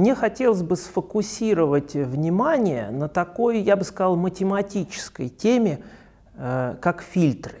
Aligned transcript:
мне 0.00 0.14
хотелось 0.14 0.62
бы 0.62 0.76
сфокусировать 0.76 1.92
внимание 1.94 2.88
на 2.90 3.06
такой, 3.06 3.60
я 3.60 3.76
бы 3.76 3.84
сказал, 3.84 4.16
математической 4.16 5.28
теме, 5.28 5.80
э, 6.36 6.76
как 6.80 7.02
фильтры. 7.02 7.56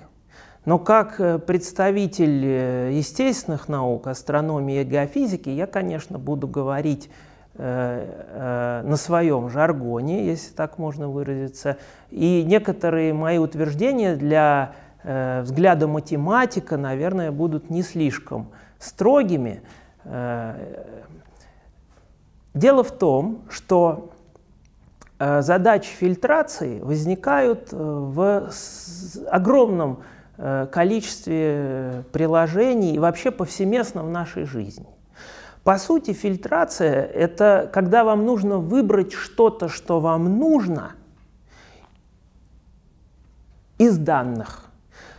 Но 0.64 0.78
как 0.78 1.20
э, 1.20 1.38
представитель 1.38 2.44
э, 2.46 2.90
естественных 2.94 3.68
наук, 3.68 4.06
астрономии 4.06 4.80
и 4.80 4.84
геофизики, 4.84 5.50
я, 5.50 5.66
конечно, 5.66 6.18
буду 6.18 6.48
говорить 6.48 7.10
на 7.58 8.94
своем 8.96 9.50
жаргоне, 9.50 10.24
если 10.24 10.54
так 10.54 10.78
можно 10.78 11.08
выразиться. 11.08 11.76
И 12.08 12.42
некоторые 12.46 13.12
мои 13.12 13.36
утверждения 13.36 14.14
для 14.14 14.72
взгляда 15.04 15.86
математика, 15.86 16.78
наверное, 16.78 17.32
будут 17.32 17.68
не 17.68 17.82
слишком 17.82 18.52
строгими. 18.78 19.60
Дело 22.54 22.82
в 22.82 22.90
том, 22.90 23.42
что 23.48 24.10
э, 25.18 25.42
задачи 25.42 25.90
фильтрации 25.90 26.80
возникают 26.80 27.72
э, 27.72 27.76
в 27.76 28.50
огромном 29.30 30.02
э, 30.36 30.66
количестве 30.72 32.04
приложений 32.12 32.94
и 32.96 32.98
вообще 32.98 33.30
повсеместно 33.30 34.02
в 34.02 34.10
нашей 34.10 34.44
жизни. 34.44 34.88
По 35.62 35.78
сути, 35.78 36.12
фильтрация– 36.12 37.04
это 37.14 37.70
когда 37.72 38.02
вам 38.02 38.24
нужно 38.24 38.58
выбрать 38.58 39.12
что-то, 39.12 39.68
что 39.68 40.00
вам 40.00 40.38
нужно 40.38 40.92
из 43.78 43.96
данных. 43.96 44.64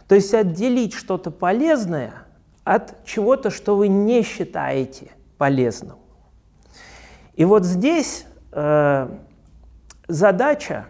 То 0.08 0.16
есть 0.16 0.34
отделить 0.34 0.94
что-то 0.94 1.32
полезное 1.32 2.14
от 2.66 3.06
чего-то, 3.06 3.50
что 3.50 3.78
вы 3.78 3.88
не 3.88 4.24
считаете 4.24 5.12
полезным. 5.38 6.01
И 7.42 7.44
вот 7.44 7.66
здесь 7.66 8.28
э, 8.52 9.08
задача 10.08 10.86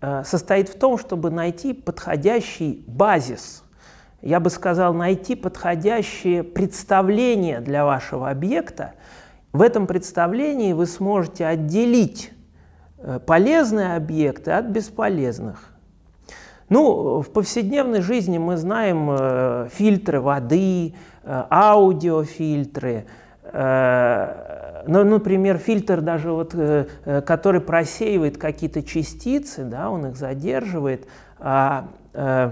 э, 0.00 0.24
состоит 0.24 0.70
в 0.70 0.78
том, 0.78 0.96
чтобы 0.96 1.28
найти 1.28 1.74
подходящий 1.74 2.82
базис. 2.86 3.62
Я 4.22 4.40
бы 4.40 4.48
сказал, 4.48 4.94
найти 4.94 5.34
подходящее 5.34 6.44
представление 6.44 7.60
для 7.60 7.84
вашего 7.84 8.30
объекта. 8.30 8.94
В 9.52 9.60
этом 9.60 9.86
представлении 9.86 10.72
вы 10.72 10.86
сможете 10.86 11.44
отделить 11.44 12.32
э, 12.96 13.20
полезные 13.26 13.96
объекты 13.96 14.52
от 14.52 14.64
бесполезных. 14.68 15.74
Ну, 16.70 17.20
в 17.20 17.30
повседневной 17.30 18.00
жизни 18.00 18.38
мы 18.38 18.56
знаем 18.56 19.10
э, 19.10 19.68
фильтры 19.70 20.22
воды, 20.22 20.94
э, 21.22 21.44
аудиофильтры, 21.50 23.04
э, 23.42 24.55
ну, 24.86 25.04
например, 25.04 25.58
фильтр 25.58 26.00
даже 26.00 26.32
вот, 26.32 26.54
э, 26.54 26.86
э, 27.04 27.20
который 27.22 27.60
просеивает 27.60 28.38
какие-то 28.38 28.82
частицы, 28.82 29.64
да, 29.64 29.90
он 29.90 30.06
их 30.06 30.16
задерживает, 30.16 31.06
а 31.38 31.88
э, 32.14 32.50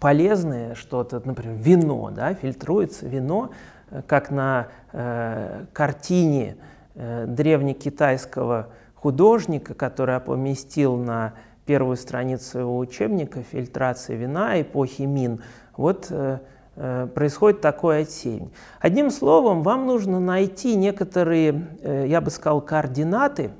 полезное 0.00 0.74
что-то, 0.74 1.22
например, 1.24 1.56
вино, 1.56 2.10
да, 2.10 2.34
фильтруется 2.34 3.06
вино, 3.06 3.50
как 4.06 4.30
на 4.30 4.68
э, 4.92 5.64
картине 5.72 6.56
э, 6.94 7.26
древнекитайского 7.26 8.68
художника, 8.94 9.74
который 9.74 10.18
поместил 10.20 10.96
на 10.96 11.34
первую 11.66 11.96
страницу 11.96 12.44
своего 12.44 12.78
учебника 12.78 13.42
«Фильтрация 13.42 14.16
вина 14.16 14.60
эпохи 14.60 15.02
Мин». 15.02 15.42
Вот 15.76 16.06
э, 16.10 16.38
Э, 16.76 17.06
происходит 17.06 17.60
такой 17.60 18.02
отсеивание. 18.02 18.50
Одним 18.80 19.10
словом, 19.10 19.62
вам 19.62 19.86
нужно 19.86 20.18
найти 20.18 20.74
некоторые, 20.74 21.68
э, 21.82 22.06
я 22.08 22.20
бы 22.20 22.30
сказал, 22.30 22.60
координаты, 22.60 23.52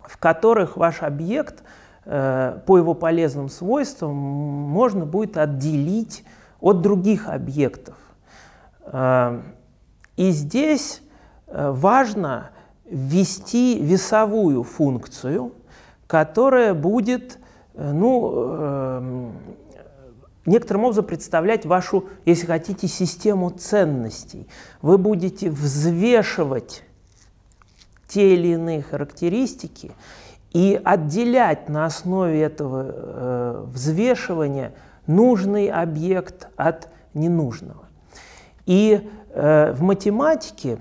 в 0.00 0.18
которых 0.18 0.76
ваш 0.76 1.02
объект 1.02 1.62
э, 2.04 2.58
по 2.66 2.76
его 2.76 2.94
полезным 2.94 3.48
свойствам 3.48 4.16
можно 4.16 5.06
будет 5.06 5.36
отделить 5.36 6.24
от 6.60 6.80
других 6.80 7.28
объектов. 7.28 7.94
И 10.16 10.30
здесь 10.30 11.02
важно 11.46 12.50
ввести 12.84 13.78
весовую 13.80 14.62
функцию, 14.62 15.52
которая 16.06 16.74
будет 16.74 17.38
ну, 17.74 19.32
некоторым 20.46 20.84
образом 20.84 21.04
представлять 21.04 21.66
вашу, 21.66 22.06
если 22.24 22.46
хотите, 22.46 22.88
систему 22.88 23.50
ценностей. 23.50 24.46
Вы 24.82 24.98
будете 24.98 25.50
взвешивать 25.50 26.82
те 28.08 28.34
или 28.34 28.48
иные 28.48 28.82
характеристики 28.82 29.92
и 30.52 30.80
отделять 30.84 31.68
на 31.68 31.86
основе 31.86 32.40
этого 32.42 32.84
э, 32.86 33.64
взвешивания 33.66 34.72
нужный 35.06 35.68
объект 35.68 36.48
от 36.56 36.88
ненужного. 37.12 37.84
И 38.66 39.10
э, 39.30 39.72
в 39.72 39.82
математике 39.82 40.78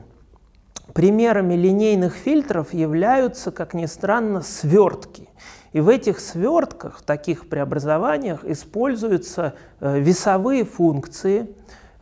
примерами 0.94 1.56
линейных 1.56 2.14
фильтров 2.14 2.74
являются, 2.74 3.52
как 3.52 3.74
ни 3.74 3.86
странно, 3.88 4.42
свертки. 4.42 5.28
И 5.74 5.82
в 5.82 5.90
этих 5.90 6.20
свертках, 6.20 7.00
в 7.00 7.02
таких 7.02 7.50
преобразованиях 7.50 8.46
используются 8.46 9.56
э, 9.80 10.00
весовые 10.00 10.66
функции, 10.66 11.50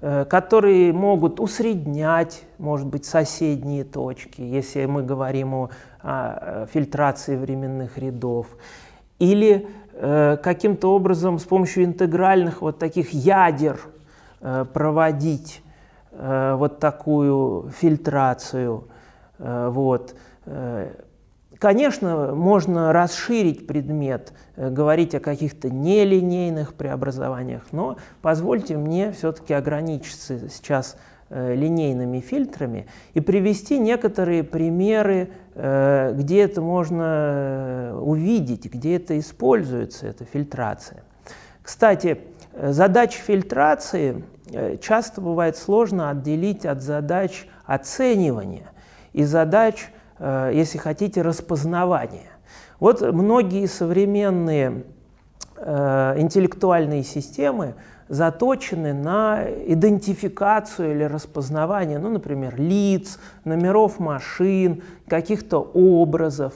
э, 0.02 0.26
которые 0.26 0.92
могут 0.92 1.40
усреднять, 1.40 2.44
может 2.58 2.88
быть, 2.88 3.06
соседние 3.06 3.86
точки, 3.86 4.42
если 4.42 4.86
мы 4.86 5.04
говорим 5.04 5.56
о, 5.56 5.70
о 6.02 6.66
фильтрации 6.66 7.38
временных 7.38 7.98
рядов, 7.98 8.48
или 9.20 9.70
э, 9.94 10.38
каким-то 10.44 10.94
образом 10.94 11.40
с 11.40 11.46
помощью 11.46 11.86
интегральных 11.86 12.62
вот 12.62 12.78
таких 12.78 13.14
ядер 13.14 13.80
э, 14.42 14.66
проводить 14.74 15.64
э, 16.12 16.56
вот 16.58 16.80
такую 16.80 17.70
фильтрацию. 17.70 18.84
Э, 19.40 19.70
вот. 19.72 20.14
Конечно, 21.62 22.34
можно 22.34 22.92
расширить 22.92 23.68
предмет, 23.68 24.34
э, 24.56 24.72
говорить 24.72 25.14
о 25.14 25.20
каких-то 25.20 25.70
нелинейных 25.70 26.74
преобразованиях, 26.74 27.62
но 27.72 27.98
позвольте 28.24 28.78
мне 28.78 29.12
все-таки 29.12 29.54
ограничиться 29.54 30.50
сейчас 30.50 30.98
э, 31.30 31.54
линейными 31.54 32.20
фильтрами 32.20 32.88
и 33.14 33.20
привести 33.20 33.78
некоторые 33.78 34.44
примеры, 34.44 35.30
э, 35.54 36.16
где 36.16 36.42
это 36.42 36.62
можно 36.62 37.96
увидеть, 38.02 38.66
где 38.66 38.96
это 38.96 39.20
используется, 39.20 40.08
эта 40.08 40.26
фильтрация. 40.26 41.04
Кстати, 41.62 42.22
задачи 42.60 43.20
фильтрации 43.20 44.24
часто 44.82 45.22
бывает 45.22 45.58
сложно 45.58 46.10
отделить 46.10 46.66
от 46.66 46.82
задач 46.82 47.46
оценивания 47.68 48.72
и 49.14 49.24
задач 49.26 49.92
если 50.54 50.78
хотите, 50.78 51.22
распознавания. 51.22 52.30
Вот 52.82 53.02
многие 53.02 53.68
современные 53.68 54.86
э, 55.56 56.16
интеллектуальные 56.18 57.04
системы 57.04 57.76
заточены 58.08 58.94
на 58.94 59.44
идентификацию 59.68 60.92
или 60.92 61.04
распознавание, 61.04 62.00
ну, 62.00 62.10
например, 62.10 62.60
лиц, 62.60 63.20
номеров 63.46 64.00
машин, 64.00 64.82
каких-то 65.08 65.60
образов. 65.60 66.54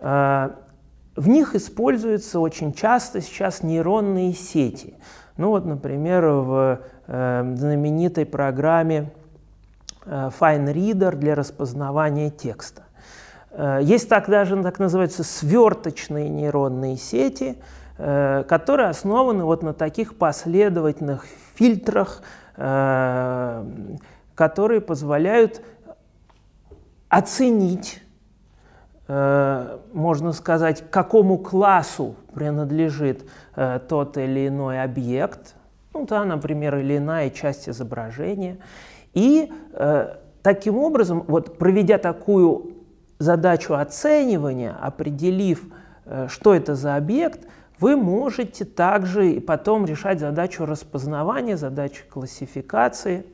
Э, 0.00 0.50
в 1.16 1.28
них 1.28 1.54
используются 1.54 2.40
очень 2.40 2.72
часто 2.72 3.20
сейчас 3.20 3.62
нейронные 3.62 4.32
сети. 4.32 4.94
Ну 5.36 5.50
вот, 5.50 5.66
например, 5.66 6.26
в 6.26 6.80
знаменитой 7.06 8.24
программе 8.24 9.10
Fine 10.04 10.72
Reader 10.72 11.16
для 11.16 11.34
распознавания 11.34 12.30
текста. 12.30 12.87
Э, 13.50 13.80
есть 13.82 14.08
так 14.08 14.28
даже 14.28 14.60
так 14.62 14.78
называются 14.78 15.24
сверточные 15.24 16.28
нейронные 16.28 16.96
сети, 16.96 17.58
э, 17.96 18.44
которые 18.48 18.88
основаны 18.88 19.44
вот 19.44 19.62
на 19.62 19.72
таких 19.72 20.16
последовательных 20.16 21.26
фильтрах, 21.54 22.22
э, 22.56 23.64
которые 24.34 24.80
позволяют 24.80 25.62
оценить, 27.08 28.02
можно 29.08 30.32
сказать, 30.32 30.84
какому 30.90 31.38
классу 31.38 32.16
принадлежит 32.34 33.22
тот 33.88 34.18
или 34.18 34.48
иной 34.48 34.82
объект, 34.82 35.54
ну 35.94 36.04
да, 36.04 36.26
например, 36.26 36.76
или 36.76 36.98
иная 36.98 37.30
часть 37.30 37.70
изображения. 37.70 38.58
И 39.14 39.50
таким 40.42 40.76
образом, 40.76 41.24
вот 41.26 41.56
проведя 41.56 41.96
такую 41.96 42.77
задачу 43.18 43.74
оценивания, 43.74 44.76
определив, 44.80 45.64
э, 46.04 46.26
что 46.28 46.54
это 46.54 46.74
за 46.74 46.96
объект, 46.96 47.40
вы 47.80 47.96
можете 47.96 48.64
также 48.64 49.40
потом 49.40 49.86
решать 49.86 50.18
задачу 50.18 50.66
распознавания, 50.66 51.56
задачу 51.56 52.04
классификации. 52.10 53.24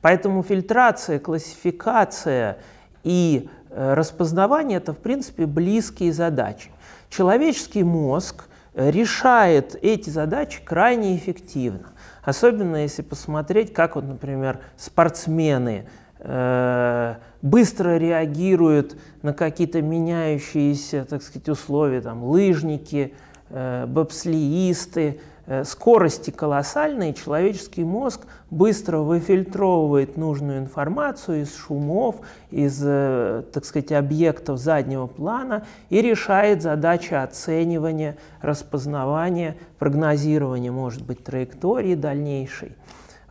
Поэтому 0.00 0.42
фильтрация, 0.42 1.20
классификация 1.20 2.58
и 3.04 3.48
распознавание– 3.70 4.78
это, 4.78 4.92
в 4.92 4.98
принципе, 4.98 5.46
близкие 5.46 6.12
задачи. 6.12 6.70
Человеческий 7.08 7.84
мозг 7.84 8.48
решает 8.74 9.76
эти 9.82 10.10
задачи 10.10 10.60
крайне 10.64 11.16
эффективно. 11.16 11.90
Особенно 12.24 12.76
если 12.76 13.02
посмотреть, 13.02 13.72
как, 13.72 13.96
вот, 13.96 14.04
например, 14.04 14.60
спортсмены 14.76 15.86
э, 15.86 16.01
быстро 16.22 17.96
реагируют 17.96 18.96
на 19.22 19.32
какие-то 19.32 19.82
меняющиеся, 19.82 21.04
так 21.04 21.22
сказать, 21.22 21.48
условия, 21.48 22.00
там, 22.00 22.22
лыжники, 22.22 23.14
э, 23.50 23.86
бобслеисты, 23.86 25.18
Э, 25.44 25.64
скорости 25.64 26.30
колоссальные, 26.30 27.14
человеческий 27.14 27.82
мозг 27.82 28.26
быстро 28.50 28.98
выфильтровывает 28.98 30.16
нужную 30.16 30.60
информацию 30.60 31.42
из 31.42 31.56
шумов, 31.56 32.20
из, 32.52 32.80
э, 32.84 33.42
так 33.52 33.64
сказать, 33.64 33.90
объектов 33.90 34.58
заднего 34.58 35.08
плана 35.08 35.66
и 35.90 36.00
решает 36.00 36.62
задачи 36.62 37.14
оценивания, 37.14 38.16
распознавания, 38.40 39.56
прогнозирования, 39.80 40.70
может 40.70 41.04
быть, 41.04 41.24
траектории 41.24 41.96
дальнейшей. 41.96 42.76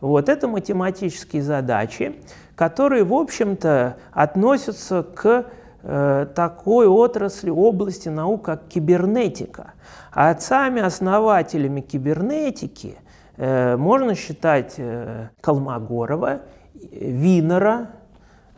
Вот 0.02 0.28
это 0.28 0.48
математические 0.48 1.42
задачи, 1.42 2.14
которые, 2.62 3.04
в 3.04 3.12
общем-то, 3.12 3.96
относятся 4.12 5.02
к 5.02 5.46
э, 5.82 6.26
такой 6.34 6.86
отрасли, 6.86 7.50
области 7.50 8.08
наук, 8.08 8.44
как 8.44 8.68
кибернетика– 8.68 9.72
а 10.12 10.30
отцами-основателями 10.30 11.80
кибернетики 11.80 12.98
э, 13.36 13.76
можно 13.76 14.14
считать 14.14 14.74
э, 14.76 15.30
Колмогорова, 15.40 16.42
Винера. 16.74 17.92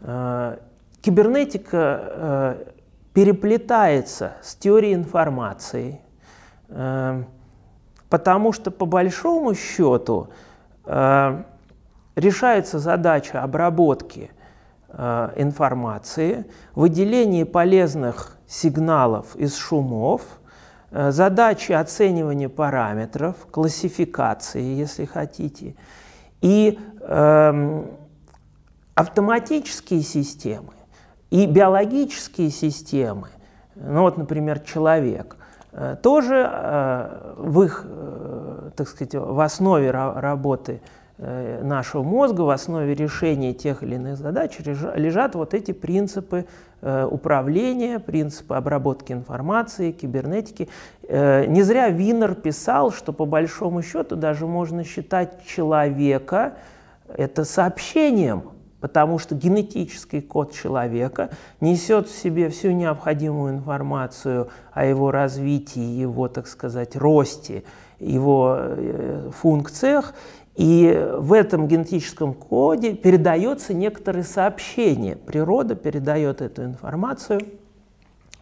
Э, 0.01 0.57
кибернетика 1.01 2.01
э, 2.03 2.65
переплетается 3.13 4.33
с 4.43 4.57
теорией 4.57 4.95
информации, 4.95 6.01
э, 6.69 7.23
потому 8.09 8.53
что 8.53 8.73
по 8.73 8.85
большому 8.85 9.55
счету 9.55 10.31
э, 10.87 11.45
решается 12.17 12.79
задача 12.79 13.43
обработки 13.43 14.31
э, 14.89 15.33
информации, 15.37 16.47
выделения 16.75 17.45
полезных 17.47 18.37
сигналов 18.47 19.37
из 19.37 19.57
шумов– 19.57 20.23
Э, 20.97 21.11
задачи 21.11 21.73
оценивания 21.73 22.49
параметров, 22.49 23.35
классификации, 23.51 24.63
если 24.63 25.07
хотите, 25.07 25.75
и 26.41 26.79
э, 27.01 27.85
автоматические 28.95 30.03
системы, 30.03 30.73
и 31.31 31.47
биологические 31.47 32.51
системы, 32.51 33.31
ну 33.75 34.03
вот, 34.03 34.19
например, 34.19 34.61
человек, 34.61 35.37
э, 35.73 35.97
тоже 36.01 36.49
в 37.39 37.63
их, 37.63 37.85
так 38.77 38.87
сказать, 38.87 39.17
в 39.17 39.41
основе 39.41 39.91
работы 39.91 40.81
нашего 41.17 42.03
мозга, 42.03 42.41
в 42.41 42.51
основе 42.51 42.93
решения 42.93 43.55
тех 43.55 43.85
или 43.85 43.95
иных 43.95 44.19
задач 44.19 44.59
лежат 44.59 45.37
вот 45.37 45.55
эти 45.55 45.71
принципы 45.71 46.47
э, 46.81 47.09
управления, 47.09 48.01
принципы 48.01 48.57
обработки 48.57 49.13
информации, 49.13 49.93
кибернетики. 49.93 50.69
Э, 51.07 51.47
не 51.47 51.63
зря 51.63 51.89
Винер 51.91 52.35
писал, 52.35 52.91
что 52.91 53.13
по 53.13 53.27
большому 53.27 53.81
счету 53.83 54.17
даже 54.17 54.47
можно 54.47 54.83
считать 54.83 55.47
человека 55.47 56.55
это 57.07 57.45
сообщением, 57.45 58.51
потому 58.81 59.21
что 59.21 59.37
генетический 59.37 60.21
код 60.21 60.53
человека 60.53 61.31
несет 61.61 62.09
в 62.09 62.19
себе 62.19 62.49
всю 62.49 62.73
необходимую 62.73 63.55
информацию 63.55 64.49
о 64.73 64.85
его 64.85 65.13
развитии, 65.13 65.81
его, 65.81 66.27
так 66.27 66.49
сказать, 66.49 66.97
росте, 66.97 67.63
его 68.01 68.59
функциях, 69.41 70.13
и 70.57 71.11
в 71.19 71.33
этом 71.33 71.67
генетическом 71.67 72.33
коде 72.33 72.95
передается 72.95 73.75
некоторые 73.75 74.23
сообщения. 74.23 75.17
Природа 75.17 75.75
передает 75.75 76.41
эту 76.41 76.65
информацию. 76.65 77.41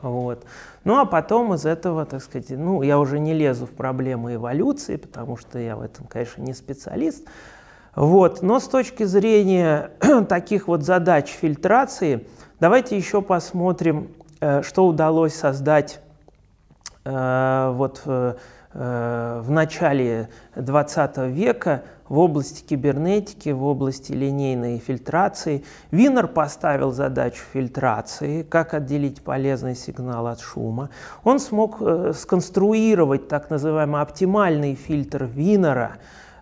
Вот. 0.03 0.45
Ну 0.85 0.99
а 0.99 1.07
потом 1.07 1.55
из 1.55 1.65
этого, 1.65 2.05
так 2.05 2.23
сказать, 2.23 2.51
ну 2.51 2.83
я 2.83 2.99
уже 2.99 3.19
не 3.19 3.33
лезу 3.33 3.67
в 3.67 3.71
проблемы 3.71 4.35
эволюции, 4.35 4.97
потому 4.97 5.37
что 5.37 5.59
я 5.59 5.77
в 5.77 5.81
этом, 5.81 6.07
конечно, 6.07 6.43
не 6.43 6.53
специалист. 6.53 7.27
Вот. 7.95 8.43
Но 8.43 8.59
с 8.59 8.69
точки 8.69 9.05
зрения 9.05 9.93
таких 10.29 10.69
вот 10.69 10.83
задач 10.83 11.29
фильтрации, 11.29 12.27
давайте 12.61 12.97
еще 12.97 13.23
посмотрим, 13.23 14.09
э, 14.41 14.63
что 14.63 14.87
удалось 14.87 15.35
создать 15.35 16.01
э, 17.05 17.73
вот 17.75 18.03
э, 18.05 18.35
в 18.75 19.47
начале 19.49 20.29
20 20.57 21.19
века 21.29 21.83
в 22.13 22.19
области 22.19 22.63
кибернетики, 22.63 23.49
в 23.49 23.65
области 23.65 24.13
линейной 24.13 24.77
фильтрации. 24.77 25.65
Винер 25.91 26.29
поставил 26.29 26.93
задачу 26.93 27.43
фильтрации, 27.55 28.43
как 28.43 28.75
отделить 28.75 29.23
полезный 29.23 29.75
сигнал 29.75 30.27
от 30.27 30.41
шума. 30.41 30.91
Он 31.25 31.41
смог 31.41 31.79
э, 31.81 32.13
сконструировать 32.15 33.29
так 33.29 33.49
называемый 33.49 34.03
оптимальный 34.03 34.75
фильтр 34.75 35.25
Винера, 35.25 35.93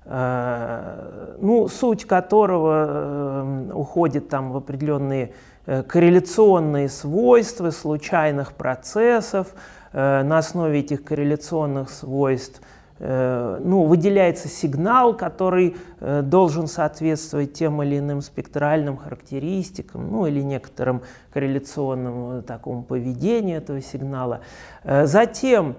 э, 0.06 1.36
ну, 1.40 1.68
суть 1.68 2.04
которого 2.04 2.86
э, 2.88 3.70
уходит 3.72 4.28
там 4.28 4.50
в 4.50 4.56
определенные 4.56 5.34
э, 5.66 5.84
корреляционные 5.84 6.88
свойства 6.88 7.70
случайных 7.70 8.54
процессов. 8.54 9.54
Э, 9.92 10.22
на 10.22 10.38
основе 10.38 10.80
этих 10.80 11.04
корреляционных 11.04 11.90
свойств 11.90 12.60
Э, 13.02 13.58
ну, 13.64 13.84
выделяется 13.84 14.48
сигнал, 14.48 15.16
который 15.16 15.74
э, 16.00 16.20
должен 16.20 16.66
соответствовать 16.66 17.54
тем 17.54 17.82
или 17.82 17.98
иным 17.98 18.20
спектральным 18.20 18.98
характеристикам, 18.98 20.10
ну 20.10 20.26
или 20.26 20.42
некоторым 20.42 21.00
корреляционному 21.32 22.42
такому 22.42 22.82
поведению 22.82 23.56
этого 23.56 23.80
сигнала. 23.80 24.40
Затем 24.84 25.76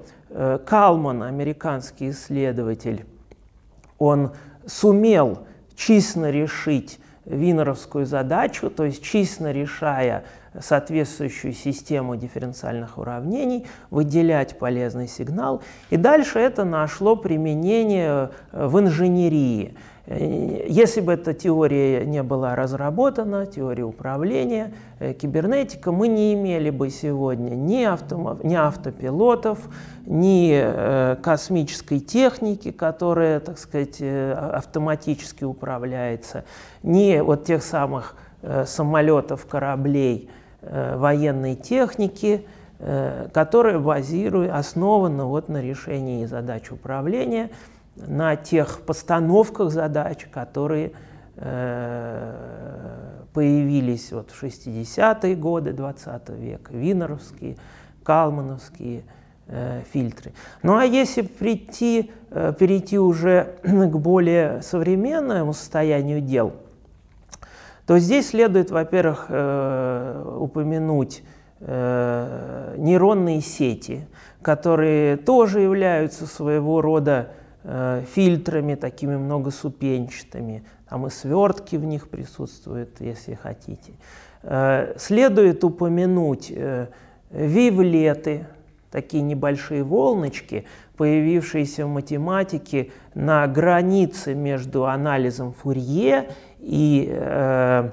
Калман, 0.66 1.22
американский 1.22 2.10
исследователь, 2.10 3.06
он 4.00 4.32
сумел 4.66 5.46
честно 5.76 6.32
решить 6.32 7.00
винеровскую 7.26 8.08
задачу, 8.08 8.72
то 8.72 8.86
есть 8.86 9.04
честно 9.04 9.52
решая 9.52 10.24
соответствующую 10.60 11.54
систему 11.54 12.16
дифференциальных 12.16 12.98
уравнений, 12.98 13.66
выделять 13.90 14.60
полезный 14.60 15.08
сигнал. 15.08 15.62
И 15.90 15.98
дальше 15.98 16.40
это 16.40 16.66
нашло 16.66 17.16
применение 17.16 18.32
э, 18.52 18.68
в 18.68 18.80
инженерии. 18.80 19.76
Э, 20.08 20.66
если 20.68 21.00
бы 21.00 21.14
эта 21.14 21.34
теория 21.34 22.06
не 22.06 22.22
была 22.22 22.56
разработана, 22.56 23.46
теория 23.46 23.84
управления, 23.84 24.74
э, 25.00 25.14
кибернетика, 25.14 25.94
мы 25.94 26.10
не 26.10 26.34
имели 26.34 26.70
бы 26.70 26.90
сегодня 26.90 27.52
ни, 27.52 27.84
авто, 27.84 28.38
ни 28.44 28.56
автопилотов, 28.56 29.60
ни 30.06 31.22
космической 31.22 32.00
техники, 32.00 32.72
которая, 32.72 33.40
так 33.40 33.58
сказать, 33.60 34.02
автоматически 34.02 35.44
управляется, 35.44 36.44
ни 36.82 37.20
вот 37.20 37.46
тех 37.46 37.64
самых 37.64 38.16
самолетов, 38.66 39.46
кораблей, 39.46 40.32
военной 40.62 41.56
техники, 41.56 42.46
э, 42.80 43.28
которая 43.34 43.80
базирует, 43.80 44.52
основана 44.52 45.26
вот 45.26 45.50
на 45.50 45.62
решении 45.62 46.26
задач 46.26 46.72
управления, 46.72 47.50
на 47.96 48.36
тех 48.36 48.82
постановках 48.82 49.72
задач, 49.72 50.28
которые 50.32 50.92
э, 51.36 52.36
появились 53.34 54.12
вот 54.12 54.30
в 54.32 54.44
60-е 54.44 55.36
годы 55.36 55.74
20 55.74 56.30
века, 56.30 56.74
винеровские, 56.74 57.58
калмановские 58.04 59.04
фильтры. 59.92 60.32
Ну 60.64 60.78
а 60.78 60.86
если 60.86 61.24
прийти, 61.24 62.12
перейти 62.30 62.98
уже 62.98 63.56
к 63.64 63.98
более 63.98 64.62
современному 64.62 65.54
состоянию 65.54 66.22
дел– 66.22 66.54
то 67.86 68.00
здесь 68.00 68.30
следует, 68.30 68.72
во-первых, 68.72 69.26
э, 69.30 70.36
упомянуть 70.40 71.24
э, 71.60 72.76
нейронные 72.78 73.42
сети, 73.42 74.08
которые 74.42 75.18
тоже 75.18 75.62
являются 75.62 76.26
своего 76.26 76.82
рода 76.82 77.30
э, 77.64 78.04
фильтрами, 78.14 78.76
такими 78.76 79.18
многосупенчатыми. 79.18 80.64
Там 80.90 81.08
и 81.08 81.10
свертки 81.10 81.76
в 81.76 81.86
них 81.86 82.10
присутствуют, 82.10 83.00
если 83.00 83.34
хотите. 83.36 83.94
Следует 84.98 85.64
упомянуть 85.64 86.52
вивлеты, 87.30 88.48
такие 88.92 89.24
небольшие 89.24 89.84
волночки, 89.84 90.66
появившиеся 90.98 91.86
в 91.86 91.90
математике 91.90 92.92
на 93.16 93.48
границе 93.48 94.36
между 94.36 94.86
анализом 94.86 95.54
Фурье 95.54 96.30
и 96.62 97.10
э, 97.12 97.90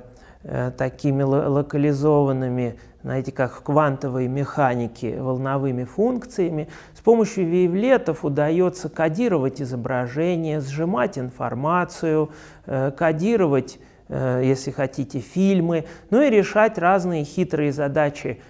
такими 0.77 1.23
локализованными, 1.23 2.79
знаете, 3.03 3.33
как 3.33 3.53
в 3.53 3.63
квантовой 3.63 4.29
механике, 4.29 5.21
волновыми 5.21 5.85
функциями. 5.85 6.69
С 6.95 7.01
помощью 7.01 7.47
вейвлетов 7.49 8.25
удается 8.25 8.89
кодировать 8.89 9.61
изображение, 9.61 10.61
сжимать 10.61 11.19
информацию, 11.19 12.31
кодировать 12.67 13.79
если 14.09 14.71
хотите, 14.71 15.21
фильмы, 15.21 15.85
ну 16.11 16.23
и 16.23 16.31
решать 16.31 16.79
разные 16.79 17.25
хитрые 17.25 17.73
задачи 17.73 18.41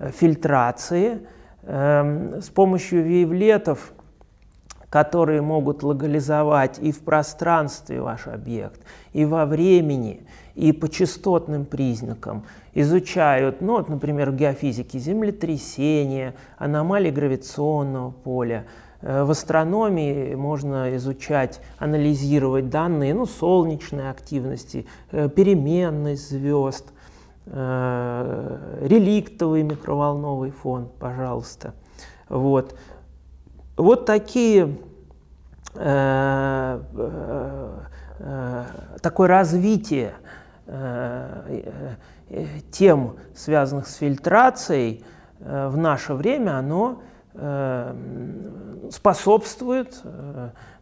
фильтрации. 0.00 1.20
Эм, 1.66 2.42
с 2.42 2.50
помощью 2.50 3.02
вейвлетов 3.02 3.94
которые 4.94 5.42
могут 5.42 5.82
локализовать 5.82 6.78
и 6.78 6.92
в 6.92 7.00
пространстве 7.00 8.00
ваш 8.00 8.28
объект, 8.28 8.80
и 9.12 9.24
во 9.24 9.44
времени, 9.44 10.20
и 10.54 10.70
по 10.70 10.88
частотным 10.88 11.64
признакам. 11.64 12.44
Изучают, 12.74 13.60
ну, 13.60 13.78
вот, 13.78 13.88
например, 13.88 14.30
в 14.30 14.36
геофизике 14.36 15.00
землетрясения, 15.00 16.36
аномалии 16.58 17.10
гравитационного 17.10 18.12
поля. 18.12 18.66
Э, 19.00 19.24
в 19.24 19.32
астрономии 19.32 20.36
можно 20.36 20.94
изучать, 20.94 21.60
анализировать 21.80 22.70
данные 22.70 23.14
ну, 23.14 23.26
солнечной 23.26 24.08
активности, 24.08 24.86
э, 25.10 25.28
переменность 25.28 26.30
звезд, 26.30 26.92
э, 27.46 28.58
реликтовый 28.80 29.64
микроволновый 29.64 30.52
фон, 30.52 30.88
пожалуйста. 31.00 31.74
Вот. 32.28 32.76
Вот 33.76 34.06
такие, 34.06 34.76
э, 35.74 36.80
э, 36.94 37.80
э, 38.20 38.64
такое 39.02 39.28
развитие 39.28 40.14
э, 40.66 41.64
тем, 42.70 43.16
связанных 43.34 43.88
с 43.88 43.96
фильтрацией, 43.96 45.04
в 45.40 45.76
наше 45.76 46.14
время, 46.14 46.56
оно 46.56 47.02
способствует 48.90 50.02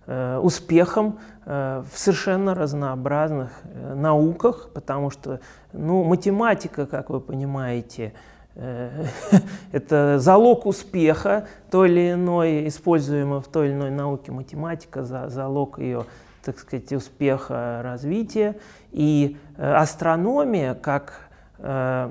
успехам 0.06 1.18
в 1.44 1.86
совершенно 1.92 2.54
разнообразных 2.54 3.50
науках, 3.74 4.68
потому 4.72 5.10
что 5.10 5.40
ну, 5.72 6.04
математика, 6.04 6.86
как 6.86 7.10
вы 7.10 7.20
понимаете, 7.20 8.12
это 9.72 10.18
залог 10.18 10.66
успеха 10.66 11.46
той 11.70 11.88
или 11.88 12.12
иной, 12.12 12.68
используемой 12.68 13.40
в 13.40 13.48
той 13.48 13.68
или 13.68 13.74
иной 13.74 13.90
науке 13.90 14.30
математика, 14.30 15.04
залог 15.04 15.78
ее, 15.78 16.04
так 16.44 16.58
сказать, 16.58 16.92
успеха 16.92 17.80
развития. 17.82 18.56
И 18.90 19.38
э, 19.56 19.72
астрономия, 19.72 20.74
как 20.74 21.30
э, 21.58 22.10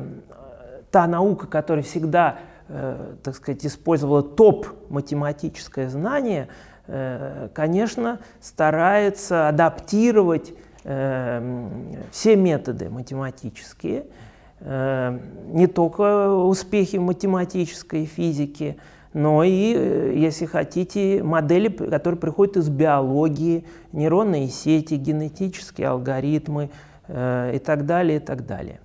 та 0.89 1.07
наука, 1.07 1.47
которая 1.47 1.83
всегда, 1.83 2.39
так 3.23 3.35
сказать, 3.35 3.65
использовала 3.65 4.23
топ-математическое 4.23 5.87
знание, 5.87 6.49
конечно, 7.53 8.19
старается 8.41 9.47
адаптировать 9.47 10.53
все 10.83 12.35
методы 12.35 12.89
математические– 12.89 14.03
Э, 14.13 14.29
не 14.63 15.67
только 15.67 16.29
успехи 16.29 16.97
в 16.97 17.01
математической 17.01 18.05
физике, 18.05 18.77
но 19.13 19.43
и, 19.43 19.73
э, 19.75 20.13
если 20.15 20.45
хотите, 20.45 21.21
модели, 21.21 21.67
которые 21.67 22.19
приходят 22.19 22.57
из 22.57 22.69
биологии, 22.69 23.65
нейронные 23.91 24.47
сети, 24.47 24.95
генетические 24.95 25.89
алгоритмы 25.89 26.69
э, 27.07 27.55
и 27.55 27.59
так 27.59 27.85
далее, 27.85 28.17
и 28.17 28.21
так 28.21 28.45
далее. 28.45 28.79